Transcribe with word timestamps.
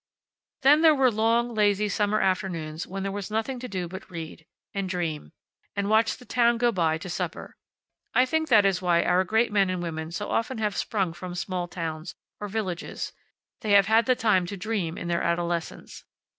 Then 0.63 0.81
there 0.81 0.95
were 0.95 1.11
long, 1.11 1.53
lazy 1.53 1.87
summer 1.87 2.19
afternoons 2.21 2.87
when 2.87 3.03
there 3.03 3.11
was 3.11 3.29
nothing 3.29 3.59
to 3.59 3.67
do 3.67 3.87
but 3.87 4.09
read. 4.09 4.47
And 4.73 4.89
dream. 4.89 5.31
And 5.75 5.91
watch 5.91 6.17
the 6.17 6.25
town 6.25 6.57
go 6.57 6.71
by 6.71 6.97
to 6.97 7.07
supper. 7.07 7.55
I 8.15 8.25
think 8.25 8.47
that 8.49 8.65
is 8.65 8.81
why 8.81 9.03
our 9.03 9.23
great 9.23 9.51
men 9.51 9.69
and 9.69 9.79
women 9.79 10.09
so 10.11 10.31
often 10.31 10.57
have 10.57 10.75
sprung 10.75 11.13
from 11.13 11.35
small 11.35 11.67
towns, 11.67 12.15
or 12.39 12.47
villages. 12.47 13.13
They 13.59 13.73
have 13.73 13.85
had 13.85 14.07
time 14.17 14.47
to 14.47 14.57
dream 14.57 14.97
in 14.97 15.07
their 15.07 15.21
adolescence. 15.21 16.03